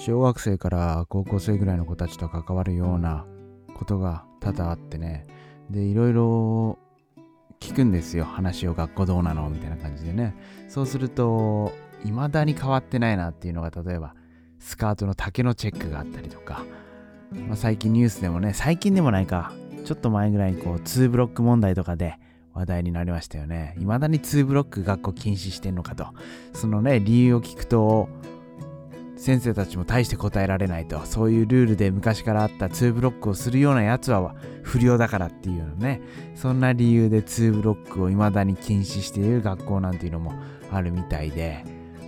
[0.00, 3.26] 小学生から高校生ぐらいの子たちと関わるような
[3.74, 5.26] ことが多々あってね。
[5.68, 6.78] でいろいろ
[7.60, 8.24] 聞くんですよ。
[8.24, 10.34] 話を学校どうなのみたいな感じでね。
[10.68, 11.72] そうすると
[12.02, 14.14] 未だに変わってないなっていうのが例えば
[14.58, 16.64] スカートの丈のチェックがあったりとか、
[17.30, 19.52] まあ、最近ニュースでもね最近でもないか。
[19.84, 22.18] ちょっと前ぐらいにこう2ブロック問題とかで
[22.54, 23.74] 話題になりましたよね。
[23.78, 26.06] 未だに2ブロック学校禁止してんのかと。
[26.54, 28.08] そのね理由を聞くと
[29.20, 31.04] 先生たちも大して答えられないと。
[31.04, 36.00] そういうルールで昔からあった2ブロックをするようなやつは不良だからっていうのね。
[36.34, 40.32] そんな理由で2ブロックを未だに禁止している学校なんていうのも
[40.72, 41.62] あるみたいで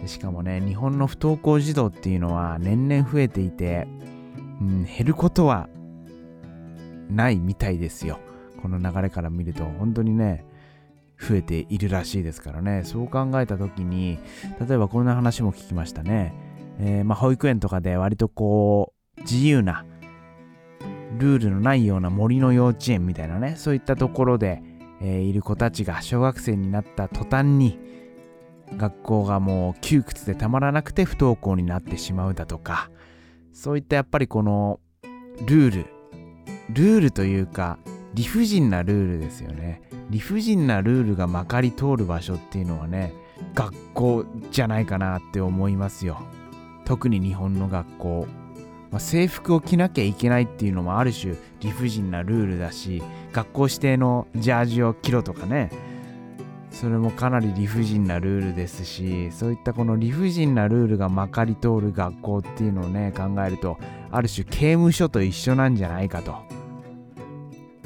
[0.07, 3.87] しかもね日本の不登校児童っていうのは年々増えていて、
[4.63, 5.69] うん、減ることは
[7.11, 8.21] ないみたいですよ。
[8.63, 9.65] この流れから見ると。
[9.65, 10.47] 本当にね
[11.21, 12.85] 増えているらしいですからね。
[12.85, 14.19] そう考えた時に
[14.67, 16.33] 例えばこんな話も聞きましたね、
[16.79, 19.85] えー、まあ、保育園とかで割とこう自由な
[21.19, 24.63] ルールのないような森の幼稚園みたいなねそういったところで、
[25.01, 27.79] えー、いる子たちが小学生になった途端に
[28.77, 32.91] 学校がもう窮屈でたまらなくて不登校になってしまうだとか
[33.53, 34.81] そういったやっぱりこの
[35.47, 35.87] ルール
[36.71, 37.79] ルールというか
[38.15, 39.83] 理不尽なルールですよね。
[40.11, 43.15] 理不尽なルールがまかり通る場所っていうのはね
[43.55, 46.21] 学校じゃないかなって思いますよ。
[46.85, 48.27] 特に日本の学校、
[48.91, 53.03] まあ、制服を着なきゃいけないっていうのもある種理不尽なルールだし
[53.33, 55.71] 学校指定のジャージを着ろとかね。
[56.71, 63.79] それもかなり理不尽なルールですしそういったこの理不尽なルールがまかり通る学校っていうのをね考えると
[64.11, 66.33] ある種刑務所と一緒なんじゃないかと。
[66.33, 66.39] だ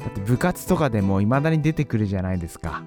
[0.07, 2.81] って部活とかでも未だに出てくるじゃないですか。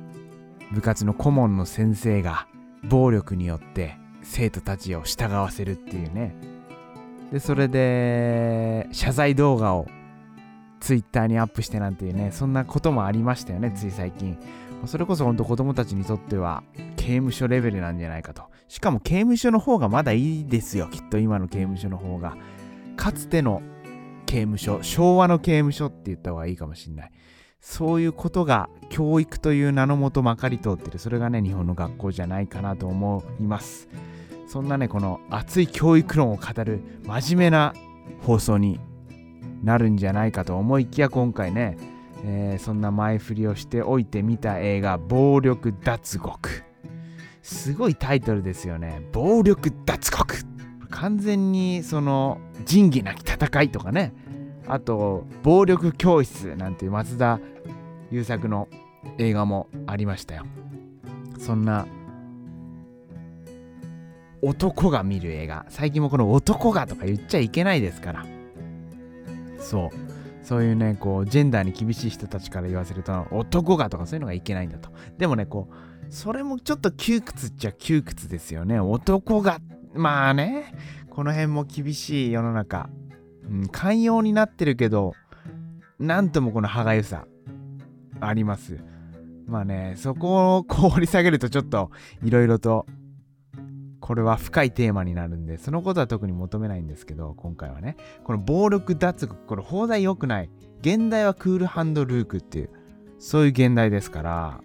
[0.72, 2.46] 部活の顧問の先生が
[2.88, 6.34] 暴力によって生徒たちを従わせるっていうね。
[7.32, 9.86] でそれで謝罪動画を
[10.80, 14.38] ツイッターにアップしてなんていうねそんなこともありましたよねつい最近。
[14.86, 16.62] それこそ本当子供たちにとっては
[16.96, 18.44] 刑務所レベルなんじゃないかと。
[18.66, 22.36] しかも刑務所の方がまだいいですよきっと今の刑務所の方が。
[22.96, 23.62] かつての
[24.26, 27.10] 刑務所昭和の刑務所って言った方がいいかもしんない。
[27.60, 30.98] そういうことが教育という名のもとまかり通ってる。
[30.98, 33.88] それがね日本の学校じゃないかなと思います
[34.50, 37.72] そんなねこの熱い教育論を語る真面目な
[38.22, 38.80] 放送に
[39.62, 41.76] なるんじゃないかと思いきや今回ね
[42.24, 46.64] えー、そんな前振りをしておいて見た映画「暴力脱獄」
[47.42, 49.00] すごいタイトルですよね。
[49.12, 50.36] 暴力脱獄。
[50.90, 54.12] 完全にその仁義なき戦いとかね。
[54.68, 57.40] あと暴力教室なんていう松田
[58.10, 58.68] 優作の
[59.16, 60.44] 映画もありましたよ。
[61.38, 61.86] そんな
[64.42, 68.26] 男が見る映画最近もこの男がとか言っちゃいけないですから
[69.58, 70.20] そう
[70.50, 74.90] そういうね、こう、ジェンダーに厳しい人たちから言わせると、男がとかそういうのがいけないんだと。
[75.16, 78.80] でもね、こう、それもちょっと窮屈っちゃ窮屈ですよね。
[78.80, 79.60] 男が、
[79.94, 80.74] まあね、
[81.08, 82.90] この辺も厳しい世の中。
[83.48, 85.12] うん、寛容になってるけど、
[86.00, 87.26] なんともこの歯がゆさ、
[88.18, 88.78] あります。
[89.46, 91.92] まあね、そこを掘り下げるとちょっと
[92.24, 92.86] いろいろと
[94.10, 100.50] これは深いテーマになるんで、そのことは特に求めないんですけど、今回はね、この暴力脱獄、これ放題良くない。
[100.80, 102.70] 現代はクールハンドルークっていう、
[103.20, 104.60] そういう現代ですから、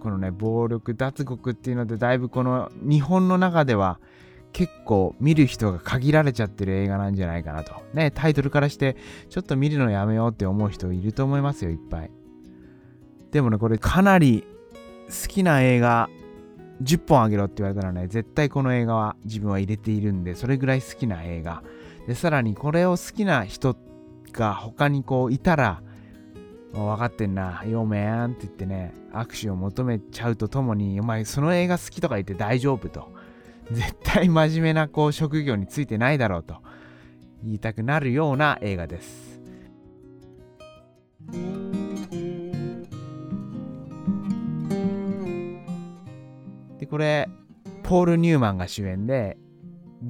[0.00, 4.00] このね、暴力脱獄っていうので、だいぶこの日本の中では
[4.52, 7.72] 結構見る人が限られちゃってる映画なんじゃないかなと。
[7.94, 8.98] ね、タイトルからして、
[9.30, 12.10] ちょっと見るのやめようって思う人いると思いますよ、いっぱい。
[13.30, 14.44] でもね、これかなり
[15.06, 16.10] 好きな映画
[16.82, 21.62] 10本あげろって言われたらね、絶対この映画は自分は入れているんで、それぐらい好きな映画。
[22.06, 23.76] で、さらにこれを好きな人
[24.32, 25.82] が他にこういたら、
[26.72, 32.88] もう分かってんな、よめんって言ってね、握手を求めちゃうとともに、お前その映画好きとか言って大丈夫？
[32.88, 33.16] と。
[33.70, 36.56] 絶対真面目なこう職業についてないだろうと
[37.44, 39.27] 言いたくなるような映画です。
[46.98, 47.28] これ、
[47.84, 49.38] ポール・ニューマンが主演で、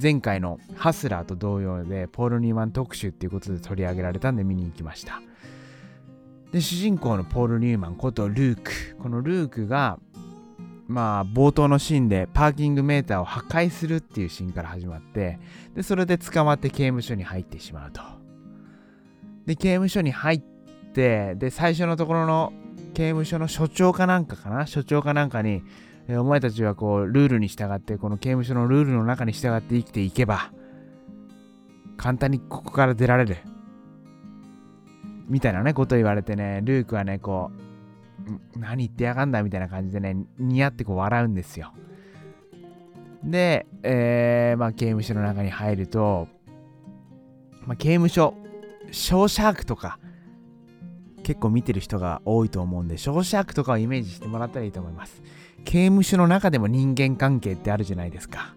[0.00, 5.20] 前回のハスラーと同様で、ポール・ニューマン特集っていうことで取り上げられたんで見に行きました。
[6.50, 8.96] で、主人公のポール・ニューマンことルーク。
[9.02, 9.98] このルークが、
[10.86, 15.38] まあ、冒頭のシーンでパーキングメーターを破壊するっていうシーンから始まって、
[15.74, 18.00] で、それで捕まって刑務所に入ってしまうと。
[19.44, 20.42] で、刑務所に入っ
[20.94, 22.54] て、で、最初のところの
[22.94, 24.66] 刑務所の所長かなんかかな？
[24.66, 25.62] 所長かなんかに、
[26.08, 30.50] えお前たちはこうルールに従ってこの刑務所のルールの中に従って生きていけば
[31.98, 33.36] 簡単にここから出られる。
[35.28, 37.50] みたいなねこと言われてねルークはねこ
[38.54, 41.72] う何言ってやがんだみたいな感じでね似合ってこう笑うんですよ。
[43.22, 46.28] で、えー、まあ刑務所の中に入ると、
[47.66, 48.34] まあ、刑務所
[48.90, 49.98] ショーシャークとか
[51.28, 55.22] 結構見てる人が多いと思うんで、ショーシャークとかをイメージしてもらったらいいと思います。
[55.66, 58.56] 刑務所の中でも人間関係ってあるじゃないですか。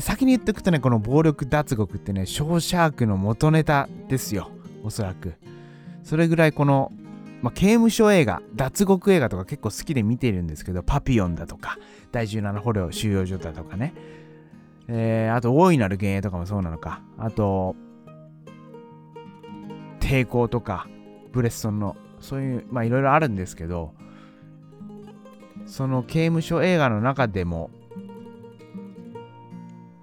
[0.00, 4.50] 先に言っておくとね、この暴力脱獄ってね、ショーシャークの元ネタですよ。
[4.82, 5.34] おそらく。
[6.02, 6.90] それぐらいこの、
[7.42, 11.78] まあ、刑務所映画、脱獄映画とか結構好きで見ているんですけど、パピヨンだとか、
[12.10, 13.94] 第17捕虜収容所だとかね。
[14.88, 17.02] えー、あと、大いなる幻影とかもそうなのか。
[17.18, 17.76] あと、
[20.00, 20.88] 抵抗とか、
[21.32, 23.94] ブレッソンの、そういう、まあいろいろあるんですけど、
[25.66, 27.70] その刑務所映画の中でも、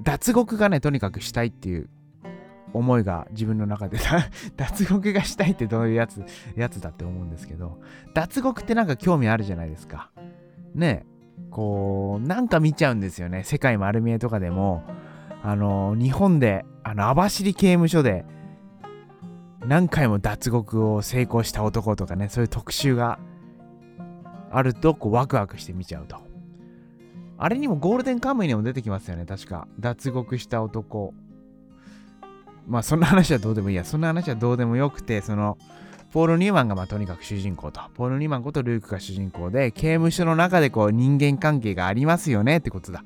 [0.03, 1.89] 脱獄がね、とにかくしたいっていう
[2.73, 3.97] 思いが自分の中で
[4.55, 6.23] 脱獄がしたいってどういうやつ、
[6.55, 7.79] やつだって思うんですけど、
[8.13, 10.11] 脱獄ってなんか興味あるじゃないですか。
[10.73, 11.05] ね
[11.49, 13.43] こう、なんか見ちゃうんですよね。
[13.43, 14.83] 世界丸見えとかでも、
[15.43, 18.25] あの、日本で、あの、網走刑務所で、
[19.65, 23.19] 何回も脱獄を成功した男とかね、そういう特集が
[24.51, 26.17] あると、こう、ワクワクして見ちゃうと。
[27.39, 29.67] あれにもゴールデンカムイにも出てきますよね、確か。
[29.79, 31.13] 脱獄した男。
[32.67, 33.83] まあ、そんな話はどうでもいいや。
[33.83, 35.57] そんな話はどうでもよくて、その、
[36.11, 37.81] ポール・ニューマンがまあとにかく主人公と。
[37.93, 43.03] ポール・ニューマンことルークが主人公で、刑務所の中でこう人間関係がありますよねってことだ。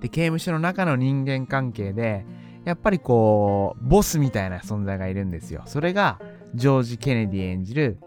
[0.00, 2.24] で、刑務所の中の人間関係で、
[2.68, 5.62] やっぱりこう、ボスみたいな存在がいるんですよ。
[5.64, 6.20] それが、
[6.54, 7.98] ジョージ・ケネディ演じる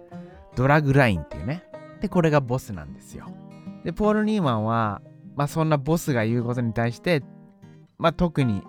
[0.56, 1.63] ドラグラインっていうね。
[2.00, 3.25] で、これがボスなんですよ。
[3.84, 5.02] で、ポール・ニーマンは、
[5.36, 7.24] まあそんなボスが言うことに対して、
[7.98, 8.62] まあ特に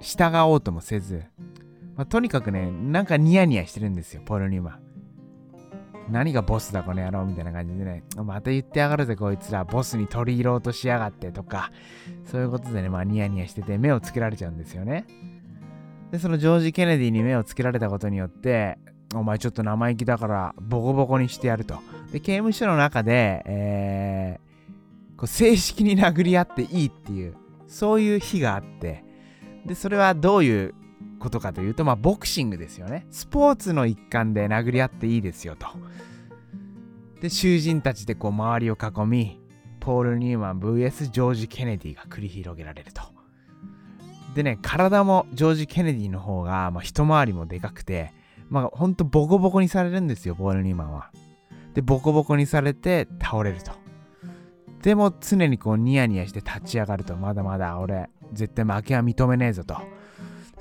[0.00, 1.22] 従おうともせず、
[1.94, 4.81] まあ、とにかくね、なんかニヤニヤしてるんですよ、ポール・ニーマン。
[6.10, 11.70] 何がボスだこの野郎みたいな感じでね、また言ってやがるぜこいつら、ボスに取り入ろうとしやがってとか、
[12.24, 15.06] そういうことでね、まあニヤニヤしてて目をつけられちゃうんですよね。
[16.10, 18.78] で、そのジョージ・ケネディに目をつけられたことによって、
[19.14, 21.78] お前ちょっと生意気だからボコボコにしてやると。
[22.12, 27.34] で、刑務所の中で、えー、こう正式に殴り合っていいっていう、
[27.66, 29.04] そういう日があって、
[29.64, 30.74] で、それはどういう
[31.22, 33.06] ことかというと、まあ、ボクシングですよね。
[33.10, 35.68] スポーツの一環で殴り合っていいですよと。
[37.20, 39.40] で、囚人たちでこう周りを囲み、
[39.80, 43.02] ポール・ニューマン VS ジョージ・ケネディが繰り広げられると。
[44.34, 48.12] でね、体もジョージ・ケネディの方が、まあ、一回りもでかくて、
[48.48, 51.10] まあ、ほんとボコボコにされるんですよ、ポール・ニューマンは。
[51.74, 53.72] で、ボコボコにされて倒れると。
[54.82, 59.76] でも常にこうニヤニヤして立ち上がると、まだまだ俺、絶対負けは認めねえぞと。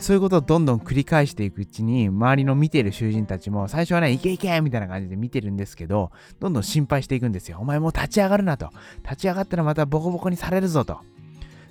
[0.01, 7.59] そういうことをどんどん繰り返していくうちに、周りの見てる囚人たちも、最初はね、いけいけみたいな感じで見てるんですけど、どんどん心配していくんですよ。
[7.61, 8.71] お前もう立ち上がるなと。
[9.03, 10.99] 立ち上がったらまたボコボコにされるぞと。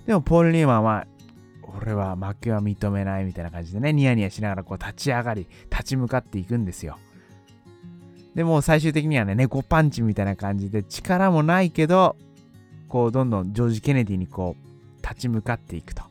[0.07, 1.07] でも、ポール・ニーマンは、
[1.77, 6.99] 俺は負けは認めないみたいな感じでね、ニヤニヤしながらこう立ち上がり、立ち向かっていくんですよ。
[8.37, 12.17] でも最終的にはね、猫パンチみたいな感じで力もないけど、
[12.89, 16.10] こうどんどんジョージ・ケネディにこう立ち向かっていくと。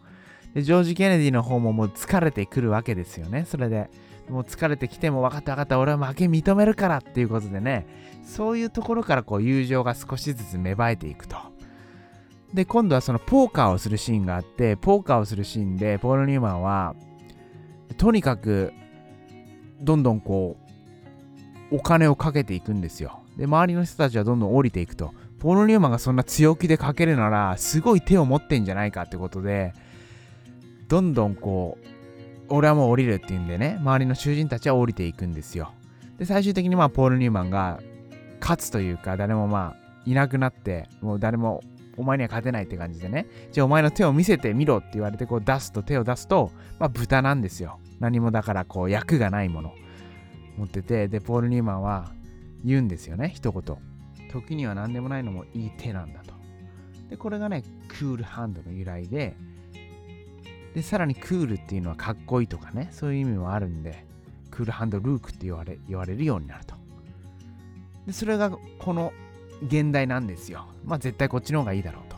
[0.54, 3.46] で、ジョージ・ケネディの方ももう疲れてくるわけですよね。
[3.46, 3.90] それで、
[4.30, 7.88] もう疲れてきても分かった分かった、俺は負け認めるからっていうことでね、
[8.24, 11.38] そういうところからこう友情が少しずつ芽生えていくと。
[12.54, 16.96] で、今度はそのポーカーをするシーンがあって、ポーカーをするシーンで、ポール・ニューマンは、
[17.98, 18.74] とにかく、
[19.82, 20.58] どんどんこ
[21.72, 23.20] う、お金をかけていくんですよ。
[23.38, 25.14] で、周りの人たちはどんどん降りていくと。
[25.40, 29.74] ポール・ニューマンがそんな強気でかけるなら、すごい手を持ってんじゃないかってことで、
[30.90, 31.88] どんどんこう、
[32.50, 35.72] 俺はもう降りるって言うんでね、周りの囚人たちは降りていくんですよ。
[36.18, 37.80] で、最終的にまあ、ポール・ニューマンが
[38.42, 41.62] 勝つというか、誰もまあ、いなくなって、もう誰も
[41.96, 47.80] お前には勝てないって感じでね、じゃあお前の手を見せてみろって言われて、こう出すと、手を出すと、まあ、豚なんですよ。
[48.00, 49.76] 何もだからこう、役がないもの
[50.58, 52.12] 持ってて、で、ポール・ニューマンは
[52.66, 53.78] 言うんですよね、一言。
[54.32, 56.34] 時には何でもないのもいい手なんだと。
[57.10, 59.36] で、これがね、クールハンドの由来で、
[60.74, 64.06] で、さらにクールっていうのはかっこいいとかね、そういう意味もあるんで、
[64.52, 66.76] クールハンドルークって言われ言われるようになると。
[68.06, 69.14] で、それがこの
[69.66, 70.68] 現代なんですよ。
[70.86, 72.18] まあ絶対こっちの方がいいだろうと。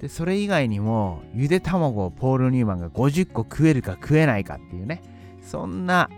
[0.00, 5.02] で、それ以外にも、ゆで卵をポール・ニューマンが50個食えるか食えないかっていうね、
[5.42, 6.10] そんな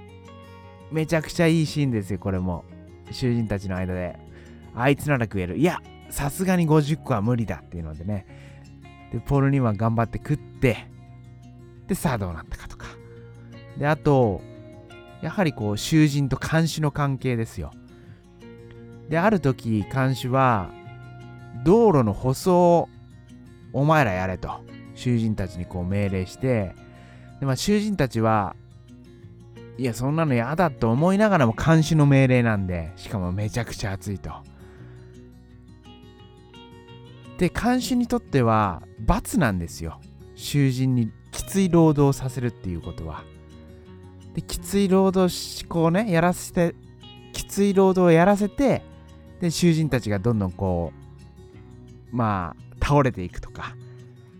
[0.90, 2.64] めちゃくちゃいいシーンですよ、これも。
[3.11, 4.19] 囚人たちの間で。
[4.75, 5.59] あいつなら食える。
[5.59, 8.48] いや、さすがに50個は無理だっていうのでね。
[9.12, 10.88] で、ポール・ニーマン頑張って食って、
[11.88, 12.87] でさあどうなったかとか。
[13.79, 14.41] であと
[15.23, 17.73] やはりこう囚人と看守の関係ですよ。
[19.09, 20.71] である時看守は
[21.65, 22.88] 道路の舗装を
[23.73, 24.50] お前らやれと
[24.95, 26.75] 囚人たちにこう命令して。
[27.41, 28.55] で、まあ、囚人たちは
[29.79, 34.33] いやそんなの嫌だと思いながらも監視の命令なんでしかもめちゃくちゃ暑いと。
[37.38, 40.00] で監視にとっては罰なんですよ。
[40.35, 43.25] 囚人にきつい労働をさせるっていうことは。
[44.35, 46.75] できつい労働しこうねやらせて
[47.33, 48.83] きつい労働をやらせて
[49.40, 50.92] で囚人たちがどんどんこ
[52.12, 53.75] うまあ倒れていくとか、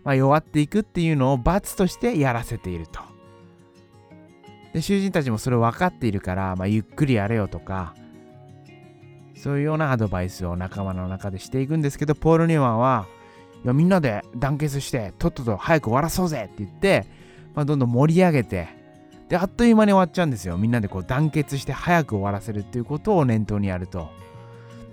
[0.05, 3.00] まあ、弱っていくっていうのを罰としてやらせていると。
[4.73, 7.95] で囚人たちもそれを分かっているから、まあ、ゆっくりやれよとか
[9.38, 13.07] そういうようなアドバイスを仲間の中でしていくんですけどポール・ニューマンは
[13.64, 17.07] いやみんなで団結してとっとと早く終わらそうぜって言って、
[17.54, 18.68] まあ、どんどん盛り上げて
[19.28, 20.57] であっという間に終わっちゃうんですよ。
[20.57, 24.09] みんなでこう団結して早く終わらせるっていうことを念頭にやると。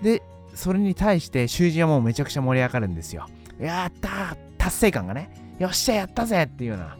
[0.02, 0.22] で
[0.54, 3.26] それに対して囚人はもうめちゃくちゃ盛り上がるんですよ。
[3.58, 5.30] やった達成感がね。
[5.58, 6.98] よっしゃやったぜっていうような。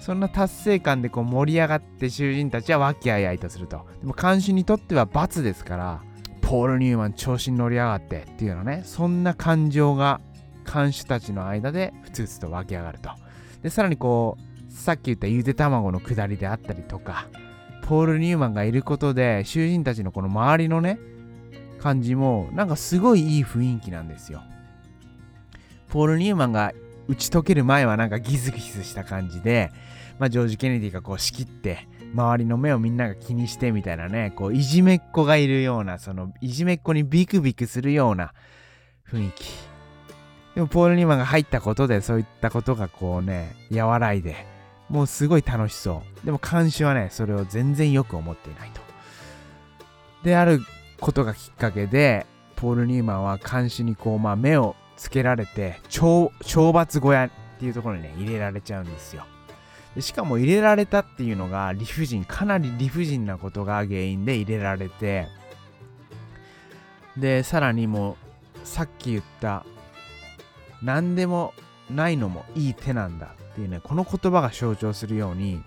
[0.00, 3.86] そんな達成感でこう盛り上がって囚人たちは和気あいあいとすると。
[4.00, 6.02] でも監視にとっては罰ですから
[6.50, 8.82] ポール・ニューマン調子に乗り上がってっていうのね。
[8.84, 10.20] そんな感情が
[10.64, 13.10] 看守たちの間でふつふつと湧き上がると。
[13.62, 17.28] でさらにこうさっき言ったゆで卵の下りであったりとか
[17.86, 20.98] ポール・ニューマンがいることで囚人たちのこの周りのね
[21.78, 24.42] 感じもなんかすごいいい雰囲気なんですよ。
[25.88, 26.72] ポール・ニューマンが
[27.06, 29.70] 打ち解ける前はなんかギズギズした感じで、
[30.18, 38.32] まあ、ジョージ・ケネディがこう仕切って周りの目をみんなが気にしてみたいなねこういじめっ子がいるようなそのいじめっ子にビクビクするような
[39.10, 39.50] 雰囲気。
[40.54, 44.34] でもポール・ニーマンが入ったことでそういったことがこうね和らいで
[44.88, 46.26] もうすごい楽しそう。
[46.26, 48.80] でも監視はねそれを全然よく思っていないと。
[50.24, 50.60] である
[51.00, 52.26] ことがきっかけで
[52.56, 59.24] ポール・ニーマンは監視にこうまあ目をつけられて懲罰小屋っていうところにね入れられちゃうんですよ。
[59.94, 65.26] でしかも入れられたっていうのが理不尽かなり理不尽なことが原因で入れられて
[67.16, 68.16] でさらにも
[68.62, 69.64] うさっき言った
[70.82, 71.54] 何でも
[71.90, 75.62] ないのもいい手なんだっていうねこの言葉が象徴するように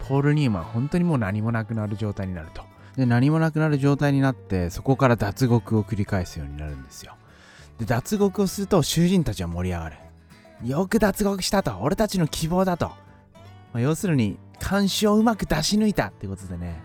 [0.00, 2.62] ポール・ニーマン本当にもう何もなくなる状態になると。
[2.96, 7.14] で何もなくなる状態になってそこから脱獄を繰り返すようになるんですよ。
[7.78, 9.96] で脱獄をすると囚人たちは盛り上がる。
[10.64, 11.78] よく脱獄したと。
[11.80, 12.94] 俺たちの希望だと、ま
[13.74, 16.82] あ、要するに監視をうまく出し抜いたってことでね。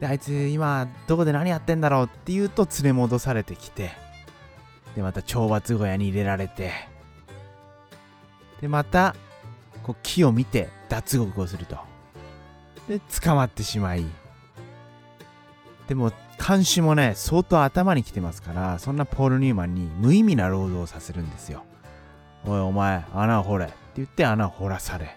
[0.00, 3.90] であいつ今どこで何やってんだろうって言うと連れ戻されてきて。
[4.96, 6.72] でまた懲罰小屋に入れられて。
[8.60, 9.14] でまた
[9.82, 11.76] こう木を見て脱獄をすると。
[12.88, 14.04] で捕まってしまい。
[15.88, 21.64] でも監視もね相当頭にきてますからそんなポール・ニューマンに無意味な労働をさせるんですよ。
[22.46, 23.66] おいお前穴を掘れ。
[23.66, 25.16] って言って穴を掘らされ。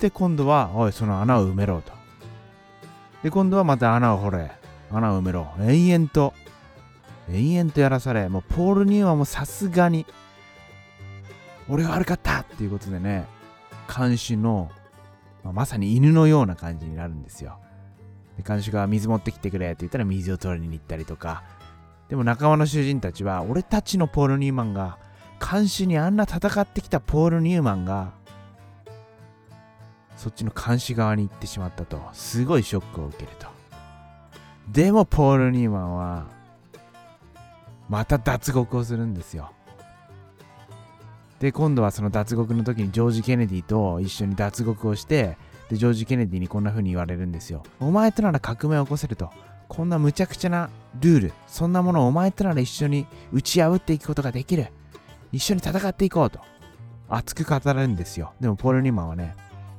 [0.00, 1.92] で今度はおいその穴を埋めろと。
[3.22, 4.50] で今度はまた穴を掘れ。
[4.90, 5.48] 穴を埋めろ。
[5.60, 6.32] 延々と。
[7.28, 8.28] 延々とやらされ。
[8.28, 10.06] もうポール・ニューマンもさすがに。
[11.68, 12.40] 俺が悪かった。
[12.40, 13.26] っていうことでね。
[13.94, 14.70] 監視の、
[15.44, 17.58] まあ、まさに犬のような感じになるんですよ。
[18.36, 19.68] で監視が水持ってきてくれ。
[19.68, 21.42] って言ったら水を取りに行ったりとか。
[22.08, 24.98] でも仲間の囚人たちは俺たちのポール・ニューマンが
[25.40, 28.12] 監視にあんな戦ってきたポール・ニューマンが
[30.16, 31.98] そっちの監視側に行ってしまったと。
[32.12, 33.48] すごいショックを受けると。
[34.70, 36.26] でもポール・ニューマンは
[37.88, 39.50] また脱獄をするんですよ。
[41.40, 45.38] で今度はその脱獄の時にジョージ・ケネディと一緒に脱獄をして
[45.70, 47.62] でジョージ・ケネディにこんな風に言われるんですよ。
[47.80, 49.30] お前となら革命を起こせると。
[49.68, 50.68] こんな無茶苦茶な
[51.00, 54.66] ルールそんなものをお前となら一緒に打ち破っていくことができる。
[55.32, 56.40] 一緒に戦っていこうと。
[57.12, 58.32] 熱く語られるんですよ。
[58.40, 59.34] でもポール・ニーマンはね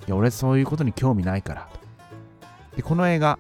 [0.06, 2.76] いや俺そういうことに興味ないからと。
[2.76, 3.40] でこの映画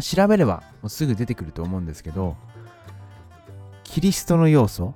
[0.00, 2.36] 調べればもうすぐ出てくると思うんですけど
[3.84, 4.94] キリストの要素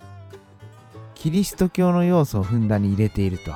[1.15, 3.53] キリスト教の要素をふんだんに入れていると。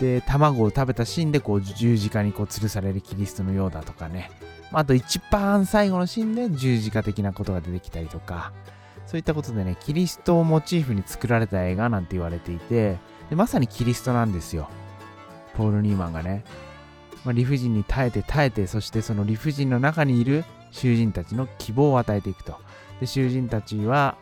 [0.00, 4.30] で卵を食べたシーンでこう十字架にこう吊るされるキリストのようだとかね。
[4.72, 8.52] あと一番最後のシーンで十字架的なことが出てきたりとか。
[9.10, 12.96] そういったことでねキリストをモチーフに作られた映画なんて言われていて
[13.28, 14.68] でまさにキリストなんですよ。
[15.54, 16.44] ポール・ニーマンがね、
[17.24, 22.56] まあ、理不尽に耐えて耐えてそしてその理不尽の中にいる囚人たちの希望を与えていくと。
[23.00, 24.16] で囚人たちは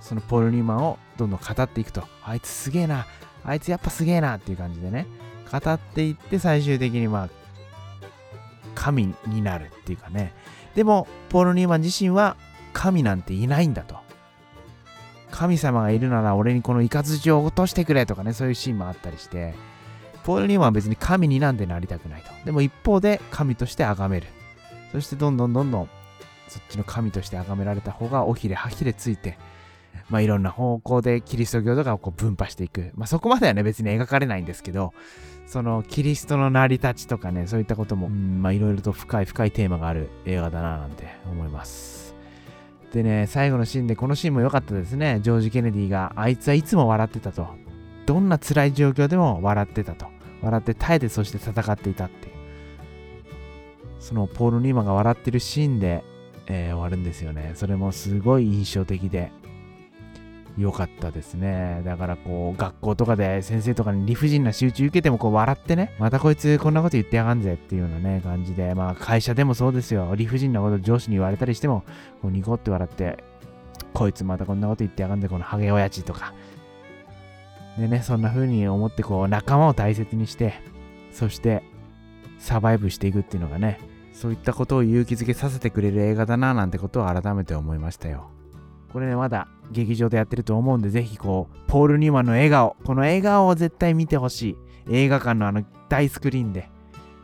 [0.00, 2.02] そのポール・ニーマンをどんどん語っていくと。
[2.24, 3.06] あいつすげえな。
[3.44, 5.06] あいつやっぱすげえなっていう感じでね。
[5.52, 7.28] 語っていって最終的にまあ
[8.74, 10.34] 神になるっていうかね。
[10.74, 12.36] でもポール・ニーマン自身は
[12.72, 14.04] 神なんていないんだと。
[15.36, 19.54] 神様がいるなら俺にこの雷を落としてくれとかねそういうシーンもあったりして
[20.24, 24.26] ポール・ニーマンは別に神になんてなりたくないとでも一方で神として崇める
[24.92, 25.88] そしてどんどんどんどん
[26.48, 29.38] そっちの神として崇められた方が尾ひれはひれついて
[30.08, 32.92] まあ、いろんな方向でキリスト教とかをこう分派していく。
[32.94, 34.94] まあ、そこまではね、別に描かれないんですけど、
[35.46, 42.05] そのキリストの成り立ちとかね、そういったことも、まあ、いろいろと深い深いテーマがある映画だななんて思います。
[42.92, 45.20] でね、最後のシーンで、このシーンも良かったですね。
[45.22, 47.48] ジョージ・ケネディが、あいつはいつも笑ってたと。
[48.06, 50.06] どんな辛い状況でも笑ってたと。
[50.42, 52.34] 笑って耐えて、そして戦っていたっていう。
[53.98, 56.04] そのポール・ニーマンが笑ってるシーンで、
[56.46, 57.52] えー、終わるんですよね。
[57.54, 59.32] それもすごい印象的で、
[60.56, 61.82] 良かったですね。
[61.84, 70.14] だからこう、学校とかで先生とかに理不尽な集中受けてもこう笑ってね、またこいつこんなこと言ってやがんぜっていうようなね、感じで、まあ会社でもそうですよ。
[70.14, 71.84] 理不尽なこと上司に言われたりしても、
[72.22, 73.22] こうニコって笑って、
[73.92, 76.32] こいつまたこんなこと言ってやがんぜ、このハゲ親父とか。
[77.78, 80.54] でね、そんな風に思ってこう、仲間を大切にして、
[81.12, 81.62] そして
[82.38, 83.78] サバイブしていくっていうのがね、
[84.12, 88.30] そういったことを勇気づけさせてくれる映画だななんてことを改めて思いましたよ。
[88.92, 94.56] これね、まだ劇場でやってると思うんで、ぜひこう、ポール・ニューマンの笑顔、この笑顔を絶対見てほしい。
[94.88, 96.70] 映画館のあの大スクリーンで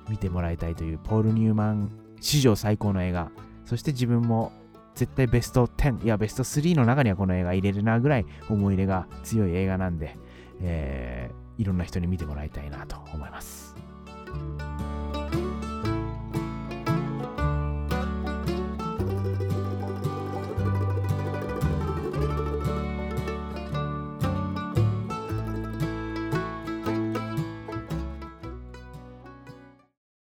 [0.08, 3.30] 見てもらいたいという、ポール・ニューマン史上最高の映画。
[3.64, 4.52] そして自分も
[4.94, 10.16] 絶対ベスト10、いやベスト3の中にはこの映画入れるなぐらい思い入れが強い映画なんで、
[10.61, 13.75] えー、いろんな人に見てもらいたいなと思います。